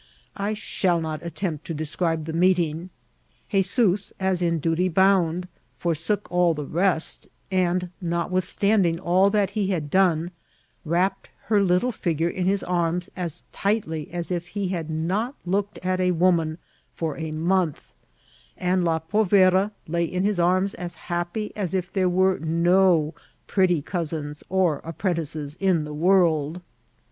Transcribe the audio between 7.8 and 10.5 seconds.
notwithstanding all that he had done,